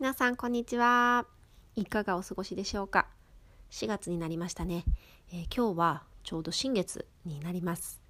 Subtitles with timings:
[0.00, 1.26] 皆さんこんにちは。
[1.76, 3.06] いかがお過ごしでしょうか
[3.70, 4.86] ？4月になりましたね、
[5.30, 8.00] えー、今日はちょうど新月になります、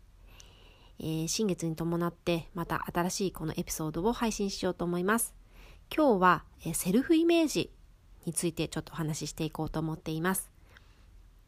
[1.01, 5.35] えー、新月に伴ってまた新しいこのエピソードを配信しようと思います。
[5.93, 7.73] 今日は、えー、セルフイメージ
[8.25, 10.49] についてちょっとお話ししていこうと思っています。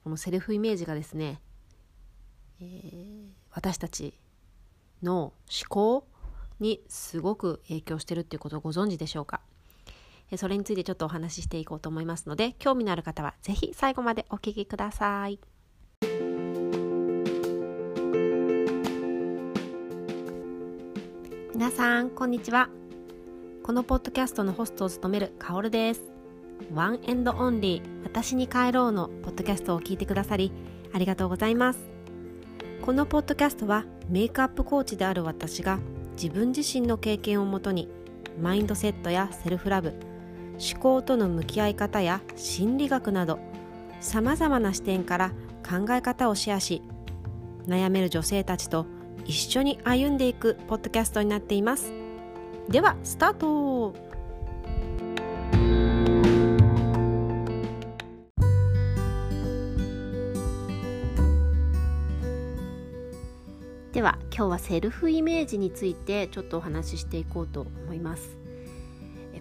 [0.02, 1.40] このセルフイメージがですね、
[2.60, 4.18] えー、私たち
[5.04, 5.34] の思
[5.68, 6.08] 考
[6.58, 9.40] にすごく影響してるっていうことをご存知でしょうか？
[10.36, 15.38] それについてちょっとお話ししていこうと思いますので興味のある方は是非最後までお聞きください。
[21.54, 22.70] 皆さんこんにちは。
[23.62, 26.02] このポッドキャストのホストを務めるカオルです。
[26.74, 30.50] One and Only 私に帰ろうのポッドキャストを聞いてくださり
[30.92, 31.78] ありがとうございます。
[32.80, 35.78] このポッドキャストはメイクアップコーチである私が
[36.20, 37.88] 自分自身の経験をもとに
[38.40, 39.94] マインドセットやセルフラブ
[40.58, 43.38] 思考との向き合い方や心理学など
[44.00, 45.30] さまざまな視点から
[45.68, 46.82] 考え方をシェアし
[47.66, 48.86] 悩める女性たちと
[49.24, 51.92] 一緒に歩んでいくポッドキャストになっています。
[52.68, 53.94] ではスタート。
[63.92, 68.41] では今日はセルフイメージについてちょっとお話ししていこうと思います。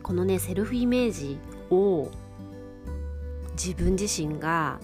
[0.03, 2.09] このねセルフイメージを
[3.53, 4.79] 自分自身が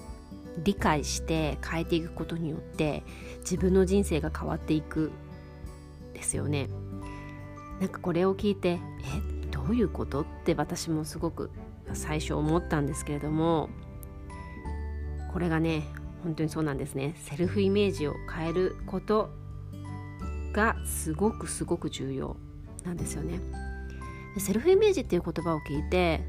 [0.63, 3.03] 理解して変えていくことによって
[3.39, 5.11] 自分の人生が変わっていく
[6.13, 6.69] ですよね。
[7.79, 10.21] なんかこれを聞いてえどういうこと？
[10.21, 11.51] って私もすごく
[11.93, 13.69] 最初思ったんですけれども
[15.31, 15.83] これがね
[16.23, 17.15] 本当にそうなんですね。
[17.17, 19.29] セルフイメージを変えること
[20.53, 22.35] がすごくすごく重要
[22.83, 23.39] なんですよね。
[24.39, 26.23] セルフイメージっていう言葉を聞いて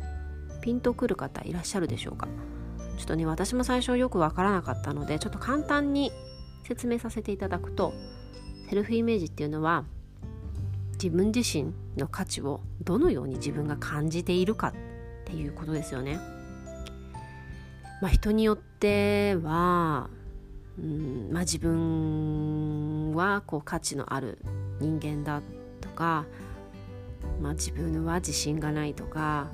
[0.60, 2.28] ピンとくる方いらっしゃるでしょうか？
[2.98, 6.12] ちょっとね私も最初よくわからなかったのでちょっと簡単に
[6.64, 7.92] 説明させていただくと
[8.68, 9.84] セルフイメージっていうのは
[10.94, 14.72] 自分自身の価値をどのように自分が感じているかっ
[15.24, 16.18] ていうことですよね。
[18.02, 20.08] まあ、人によっては
[20.78, 24.38] うんまあ、自分はこう価値のある
[24.78, 25.42] 人間だ
[25.80, 26.24] とか、
[27.40, 29.48] まあ、自分は自信がないとか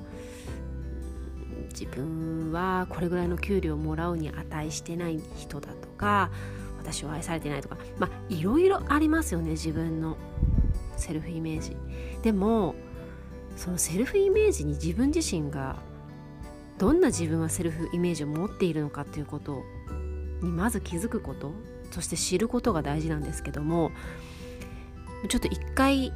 [1.69, 6.31] 自分はこれぐらいの給料をもらうに値してない人だとか
[6.79, 10.17] 私は愛されてないとかまあいろいろありますよね自分の
[10.97, 11.75] セルフイメージ。
[12.21, 12.75] でも
[13.57, 15.77] そのセルフイメージに自分自身が
[16.77, 19.63] どんな自分はセルフイメージを持っているのかっていうこと
[20.41, 21.53] にまず気づくこと
[21.91, 23.91] そして知ることが大事なんですけども
[25.29, 26.11] ちょっと一回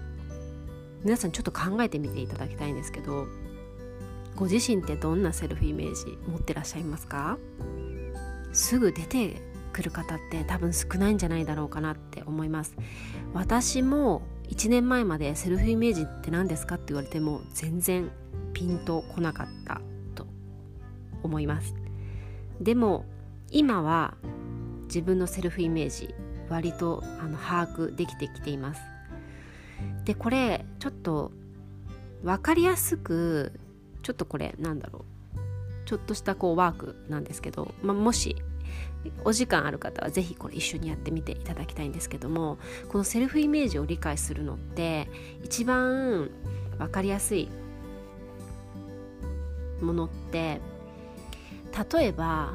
[1.03, 3.27] 皆さんちょっと考えてみていただきたいんですけど
[4.35, 7.37] ご自身ってどんなセルフイメージ持ってらっしゃいますか？
[8.53, 9.41] すぐ出て
[9.73, 12.75] くる方って多分少ないんじゃないだろうかなって思います。
[13.33, 18.09] 私も1年前までセルフイメージって何ですかって言われても全然
[18.53, 19.81] ピンとこなかった
[20.15, 20.25] と
[21.21, 21.75] 思います。
[22.61, 23.05] でも
[23.51, 24.15] 今は
[24.85, 26.15] 自分のセルフイメージ
[26.49, 28.81] 割とあの把握できてきています。
[30.05, 31.31] でこれちょっと
[32.23, 33.53] 分かりやすく
[34.03, 35.19] ちょっとこれなんだろう。
[35.85, 38.35] ちょっとしたこうワークなんですけど、まあ、もし
[39.23, 42.59] お時間ある方は是非これ一緒にやってみていただきたいんですけども
[42.89, 45.09] このセルフイメージを理解するのって
[45.43, 46.29] 一番
[46.77, 47.49] 分かりやすい
[49.81, 50.61] ものって
[51.91, 52.53] 例えば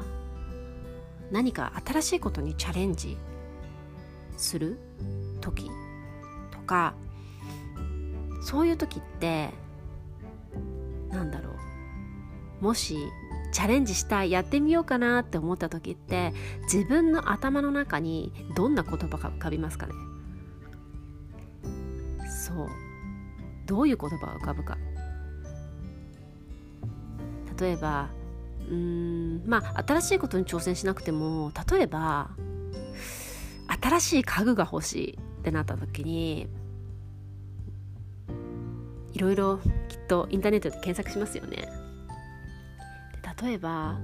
[1.29, 3.17] 何か新しいことにチャレンジ
[4.37, 4.79] する
[5.41, 5.69] 時
[6.51, 6.94] とか
[8.55, 9.49] そういう時って
[11.09, 11.51] なんだろ
[12.61, 12.63] う。
[12.63, 12.95] もし
[13.51, 16.31] チャレンジしたいやってみようかなって思った時って
[16.63, 19.93] 自分の頭の中にどんな言葉が浮かびますかね。
[22.29, 22.69] そう。
[23.65, 24.77] どういう言葉が浮かぶか。
[27.59, 28.07] 例えば
[28.69, 32.29] うんまあ新しいことに挑戦しなくても例えば
[33.67, 36.47] 新しい家具が欲しいってなった時に
[39.15, 41.69] いろいろきっとインターネットで検索しますよね。
[43.41, 43.97] 例えば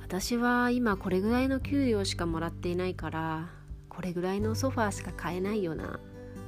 [0.00, 3.48] 私は今これぐらいの給料しかもらっていないから
[3.88, 6.00] これぐらいのソファーしか買えないよな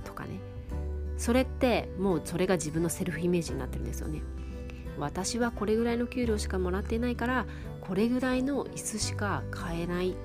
[0.05, 0.41] とかね
[1.17, 4.23] それってもうそれが自分のセルフイメージになってるんですよね。
[4.99, 7.47] 私はこれぐらいの給料しかもらっていないから
[7.81, 10.17] これぐらいの椅子しか買えない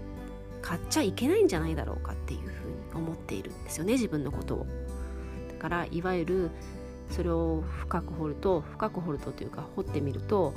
[0.62, 4.68] 買っちゃいけないんじゃないだろうかっていうふうに思っているんですよね自分のことを
[5.50, 6.52] だからいわゆる
[7.10, 10.54] それを深く掘ると深く掘るとというか掘ってみると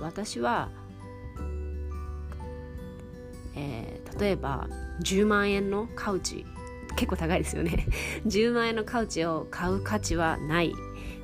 [0.00, 0.70] 私は、
[3.54, 4.68] えー、例えば
[5.02, 6.44] 10万円のカウチ
[6.96, 7.86] 結構高いですよね。
[8.26, 10.74] 10万円のカウチを買う価値はない。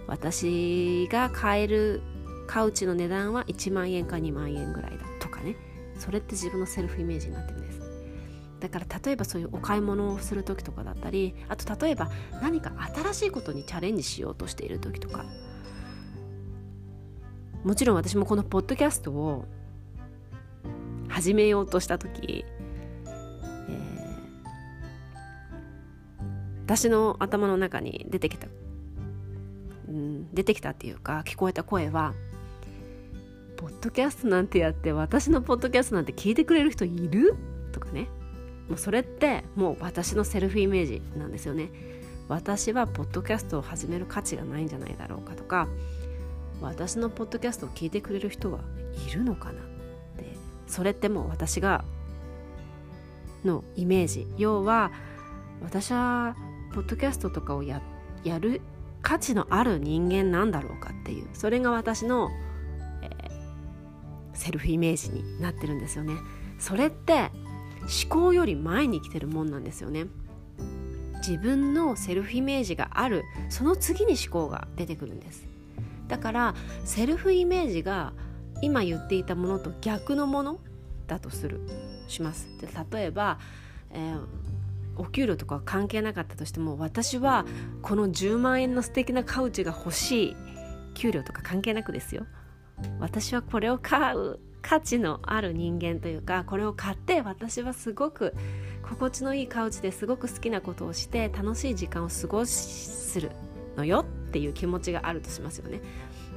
[0.06, 2.02] 私が買える
[2.46, 5.56] カウチの値段は1万円か2万円ぐらいだとかね。
[5.98, 7.81] それって自分のセルフイメージになってるんです。
[8.62, 15.24] だから例えばそういうお買い物をする時とかだったりあと例えば何か新しいことにチャレンジしようとしている時とか
[17.64, 19.46] もちろん私もこのポッドキャストを
[21.08, 22.44] 始めようとした時、
[23.04, 28.46] えー、私の頭の中に出てきた、
[29.88, 32.14] うん、出てきたっていうか聞こえた声は
[33.58, 37.34] 「ポッドキャストなんてやって私のポッドキャストなんて聞いてくれる人いる?」
[37.72, 38.06] とかね
[38.72, 41.68] もうそれってもう私のセルフイメージなんですよね。
[42.26, 45.68] 私はポッドキャストを始める価値がないんじゃないだろうかとか
[46.62, 48.60] 私のポッドキャストを聞いてくれる人は
[49.06, 49.64] いるのかなっ
[50.16, 50.34] て。
[50.66, 51.84] それってもう私が
[53.44, 54.26] のイメージ。
[54.38, 54.90] 要は
[55.62, 56.34] 私は
[56.72, 57.82] ポッドキャストとかをや
[58.24, 58.62] やる
[59.02, 61.28] 価値のある人間なんだろうかっていう。
[61.34, 62.30] それが私の、
[63.02, 66.14] えー、セルフイメージになってるんですよね。
[66.58, 67.30] それって
[67.82, 70.06] 思考より前に来てるもんなんですよね。
[71.26, 73.24] 自分のセルフイメージがある。
[73.48, 75.46] その次に思考が出てくるんです。
[76.08, 78.12] だからセルフイメージが
[78.60, 80.58] 今言っていたものと逆のもの
[81.06, 81.60] だとする。
[82.08, 82.48] します。
[82.60, 82.68] で
[82.98, 83.38] 例えば、
[83.90, 84.20] えー、
[84.96, 87.46] お給料とか関係なかったとしても私は
[87.80, 90.36] この10万円の素敵なカウチが欲しい。
[90.94, 92.26] 給料とか関係なくですよ。
[93.00, 94.38] 私はこれを買う。
[94.62, 98.34] 価値のある人間というかこれを買って私はすごく
[98.82, 103.30] 心地のいいカウチですごく好きなことをして楽しい時間を過ごする
[103.76, 105.80] のよっていう気持ちがあるとしますよね。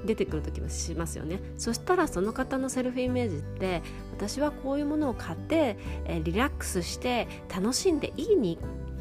[0.05, 1.39] 出てくる時もしますよね。
[1.57, 3.81] そしたらその方のセルフイメージって
[4.11, 8.59] 私はこういうものを買って、えリラックスして楽しんでいいに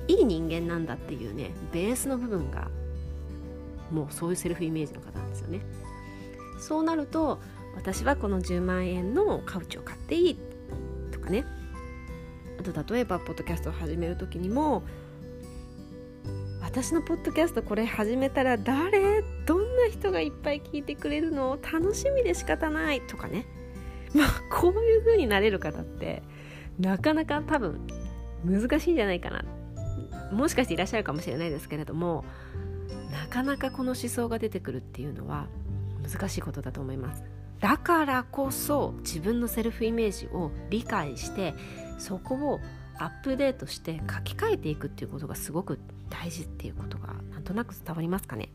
[0.09, 2.69] いい人間なんだっていうねベースの部分が
[3.91, 5.61] もうそういうセルフイメージの方なんですよね。
[6.59, 7.41] そうなると
[7.77, 10.39] 私はこの10万円のカウチを買っていい
[11.11, 11.45] とかね。
[12.59, 14.85] あと例えばポッドキャストを始める時にも
[16.63, 19.23] 私のポッドキャストこれ始めたら誰？
[19.47, 21.59] どんな人がいっぱい聞いてくれるの？
[21.61, 23.47] 楽しみで仕方ないとかね。
[24.15, 26.23] まあこういう風になれる方って
[26.79, 27.87] なかなか多分
[28.45, 29.45] 難しいんじゃないかな。
[30.33, 32.25] もしかしていらっしゃるかもしれないですけれども
[33.13, 35.47] なかなかこの思想が出てくるっていうのは
[36.03, 37.23] 難しいことだと思います。
[37.65, 41.55] だからこそ自分のセルフイメージを理解して
[41.99, 42.61] そこを
[42.99, 45.79] アップデートして書き換えていくっていうことがすごく
[46.11, 48.51] 大事っていうことがなんとなく伝わりますかね。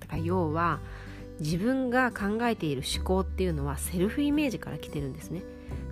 [0.00, 0.80] だから要は
[1.38, 5.42] 自分が考えている思考っていうのはセルフイメージから来てるんですね。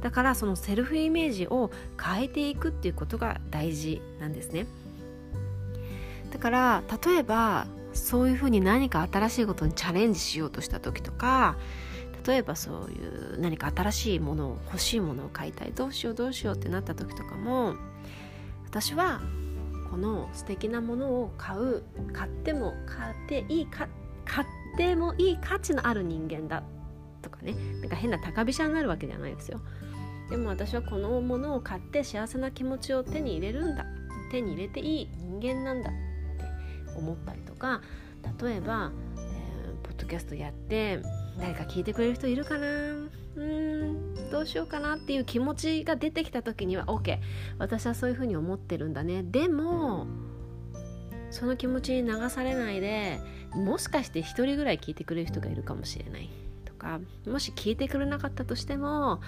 [0.00, 1.70] だからそのセルフイメージを
[2.02, 4.64] 変えていくっていうことが大事なんですね。
[6.30, 11.58] だから例えばそういうふうに何か新しいことにチャレンジしようとした時とか
[12.26, 17.74] 例えばそういう何か新しいものを欲しいものを買いたいどうしようどうしようってなった時とかも
[18.64, 19.20] 私は
[19.90, 21.82] この素敵なものを買う
[22.12, 23.88] 買っても買っていいか
[24.24, 24.46] 買っ
[24.76, 26.62] てもいい価値のある人間だ
[27.20, 29.60] とかねなんか変な高飛車になるわけじゃないですよ。
[30.30, 33.84] でも私はこのものを買って幸せな気持ちを手に入れるんだ。
[34.32, 37.82] 手に入れていい人間なんだって思ったりとか
[38.40, 41.00] 例えば、えー、ポッドキャストやって
[41.40, 42.66] 誰か聞いてくれる人いるかな？
[43.36, 47.18] うんどうしようかなっていう気持ちが出てきた時には OK
[47.58, 49.22] 私はそういうふうに思ってるんだね。
[49.22, 50.06] でも
[51.30, 53.18] その気持ちに流されないで
[53.54, 56.28] もしかして一人ぐらい聞いてくれる人がいるかもしれない。
[56.66, 59.20] とかもし聞いてくれなかったとしても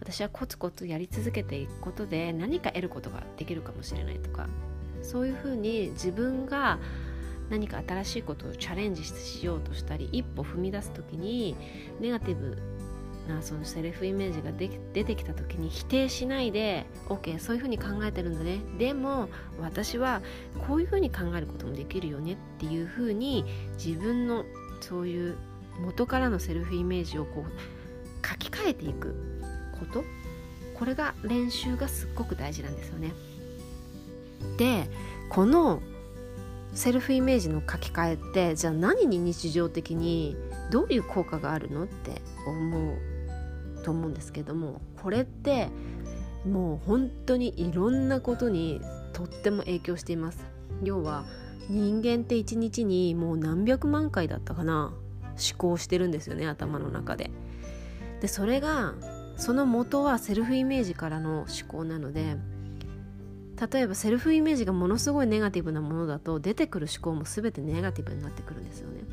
[0.00, 4.48] 私はコツコツやり続けていくことで何か得ることができるかもしれないとか
[5.02, 6.78] そういうふうに自分が
[7.52, 11.54] 何か新しいことをチャレンジしようとしたり一歩踏み出す時に
[12.00, 12.56] ネガティブ
[13.28, 19.28] なそのセルフイメージがで出てきた時に否定しないで OK そういうふうに考えてるんだねでも
[19.60, 20.22] 私は
[20.66, 23.44] こういうふうに考えることもできるよねっていうふうに
[23.76, 24.46] 自分の
[24.80, 25.36] そういう
[25.78, 29.14] 元からのセルフイメージをこう書き換えていく
[29.78, 30.04] こと
[30.74, 33.12] これが練習がすっごく大事なんですよね。
[34.56, 34.88] で
[35.28, 35.82] この
[36.72, 40.36] セルフイメージの書き換えってじゃあ何に日常的に
[40.70, 42.98] どういう効果があるのって思う
[43.84, 45.68] と思うんですけどもこれって
[46.46, 48.80] もう本当にいろんなことに
[49.12, 50.46] とっても影響しています
[50.82, 51.24] 要は
[51.68, 57.30] 人間って一日にもう何百万回だったかな思考してるんですよね頭の中で。
[58.20, 58.94] でそれが
[59.36, 62.36] その元はセルフイメージからの思考なので
[63.60, 69.04] 例えばセルフイメージがものすごいネガティブなものだと出てくる思考も全てネガティブになってくるんですよね。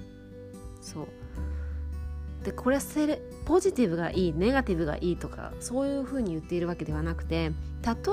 [0.81, 1.07] そう
[2.43, 7.51] でこれはセルポジティブがいいネガティブがいいとかそういうふうに言っているわけではなくて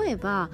[0.03, 0.49] 例えば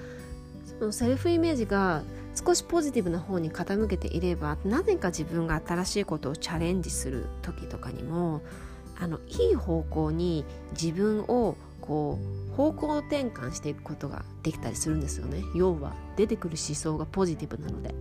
[0.80, 2.04] そのセルフイメージが
[2.36, 8.42] 少しポジティブな方に傾けていればなぜか自分が新しいことをチャレンジする時とかにも
[9.00, 10.46] あのいい方向に
[10.80, 12.18] 自分をこ
[12.52, 17.94] う方向転換していくことができたりするんですよね要は出てくる思想がポジティブなので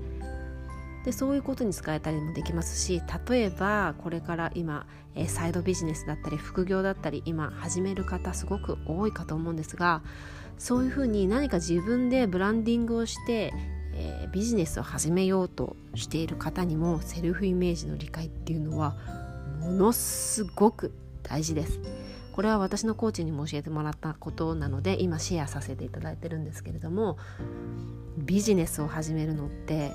[1.05, 4.87] でそういうことに使えたりもできますし例えばこれから今
[5.17, 10.03] えサイドビジネスだったり副業だったり今始める方すごく多いかと思うんですが
[10.59, 13.53] そういうふうに何か自分でブランディングをして、
[13.95, 18.95] え、ビジネスを始めようとしている方にもセルフイメージの理解っていうのは
[19.59, 20.93] ものすごく
[21.25, 21.81] 大事です。
[22.33, 27.19] これは私のコーチにも教えてもらったことなので今シェアさせていただいてるんですけれども
[28.17, 29.93] ビジネスを始めるのって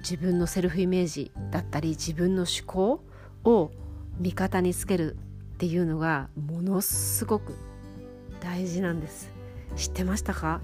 [0.00, 3.02] 自分のセルフイメージだったり自分の思考
[3.44, 3.70] を
[4.18, 5.16] 味方につける
[5.54, 7.54] っていうのがものすごく
[8.40, 9.30] 大事なんです。
[9.76, 10.60] 知ってましたか？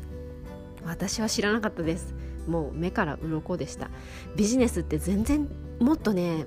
[0.85, 2.15] 私は知らなかったです。
[2.47, 3.91] もう目から鱗でした。
[4.37, 5.49] ビジネスって全然
[5.79, 6.47] もっとね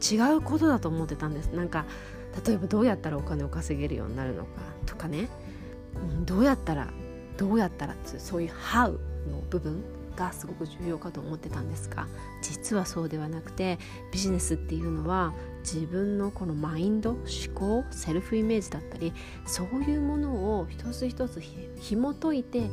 [0.00, 1.52] 違うことだと思ってたんです。
[1.52, 1.84] なんか
[2.46, 4.50] 例えばどうやったらお金を稼げるようになるのか
[4.86, 5.28] とかね、
[5.94, 6.88] うん、どうやったら
[7.36, 8.92] どうやったらってそういう「How」
[9.30, 9.82] の部分
[10.16, 12.06] がすごく重要かと思ってたんですが
[12.42, 13.78] 実はそうではなくて
[14.12, 17.20] ビジネスっていうのは自分のこのマインド思
[17.54, 19.12] 考セルフイメージだったり
[19.46, 22.70] そういうものを一つ一つひ紐解いて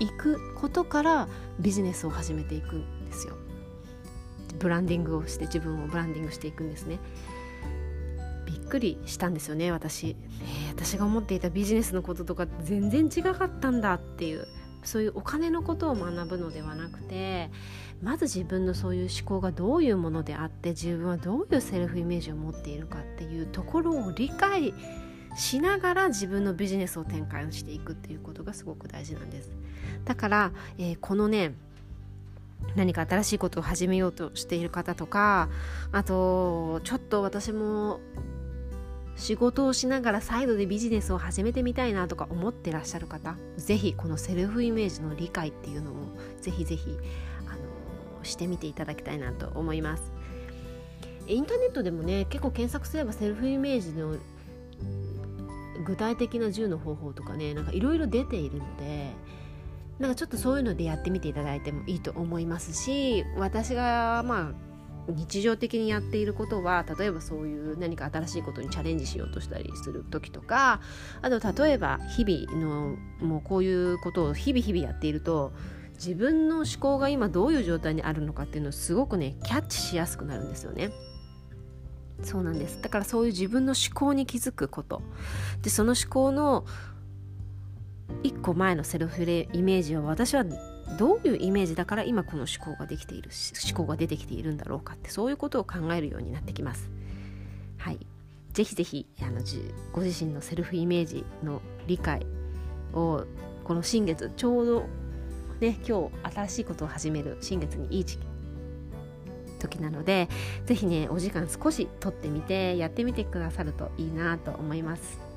[0.00, 1.28] いくことから
[1.60, 3.34] ビジネスを始めていくんですよ。
[4.58, 6.98] ブランディングをして自分をブランディングしていくんですね。
[8.74, 14.48] くりしたんですよね私、えー、私が思っていたビジネスのこととか全然違かったんだっていう
[14.82, 17.50] そういうお金のことを学ぶのではなくて
[18.02, 24.74] まず自分のそういう思考がどういうものであって自分はどういうセルフイメージを持っているかっていうところを理解
[25.36, 29.52] しながら自分のビジネスを展開していくっていうことがすごく大事なんです。
[30.04, 31.54] だから、えー、このね
[32.76, 35.48] 何か新しいことを始めようとしている方とか
[35.92, 38.00] あとちょっと私も
[39.16, 45.94] 仕事をしながらサイドでビジネスを始めてみたいなとか思ってらっしゃる方ぜひこのセルフイメージの理解っていうのを
[46.40, 46.96] ぜひぜひ、
[47.46, 50.12] あの、してみていただきたいなと思います。
[51.26, 54.16] インターネットでもね結構検索すればセルフイメージの
[55.84, 59.10] 具体的な10の方法とかねなんかいろいろ出ているので
[59.98, 64.73] なんかちょっとそういうのでやってみていただいてもいいと思いますし私がまあ
[65.08, 70.80] 日常的にやっていることは例えばそういう何か新しいことにチャレンジしようとしたりする時とか
[71.20, 75.52] あと例えば日々のもうこういうことを日々日々やっていると
[75.94, 80.90] 自分の思考が今どういう状態にあるのかっていうのをすごくねキャッチしやすくなるんですよね。
[82.22, 85.02] そうなんですだからそういう自分の思考に気づくこと
[85.62, 86.64] でその思考の
[88.22, 90.44] 一個前のセルフレイメージを私は
[90.96, 93.30] どういうイメージだから今この思考ができている
[93.66, 96.90] 思考が出てきているんだろうかってそういうことを考えるようになってきます。
[97.78, 98.06] はい、
[98.52, 99.40] ぜひぜひあの
[99.92, 102.26] ご自身のセルフイメージの理解
[102.92, 103.24] を
[103.64, 104.80] この新月ちょうど
[105.60, 108.34] ね今日新しいことを始める新月にいい時期
[109.68, 110.28] 時なので
[110.66, 115.33] ぜひねお時間少し取ってみてやってみてくださるといいなと思います。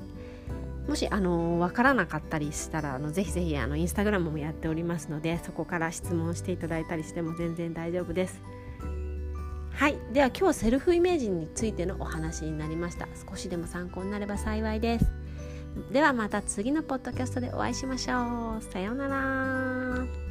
[0.88, 8.40] もしあの分からなかったりしたらあのぜひぜひあのインスタグラムもやっておりますのでそこから質問していただいたりしても全然大丈夫です。
[9.70, 9.98] はい。
[10.12, 13.06] では今日セルフイメージについてのお話になりました。
[13.28, 15.06] 少しでも参考になれば幸いです。
[15.92, 18.62] ではまた次のポッドキャストでお会いしましょう。
[18.62, 20.27] さようなら。